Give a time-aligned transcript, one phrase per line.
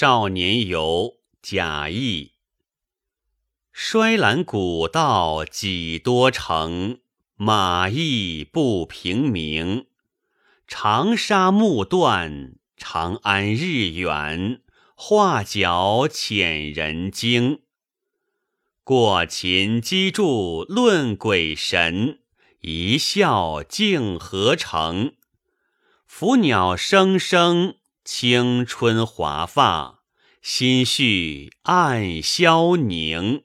[0.00, 2.34] 少年游贾谊。
[3.72, 7.00] 衰兰古道几多程，
[7.34, 9.86] 马邑不平明。
[10.68, 14.60] 长沙暮断，长安日远，
[14.94, 17.62] 画角遣人惊。
[18.84, 22.20] 过秦击筑论鬼神，
[22.60, 25.14] 一笑竟何成？
[26.06, 27.74] 伏鸟声声，
[28.10, 29.98] 青春华发，
[30.40, 33.44] 心绪暗消凝。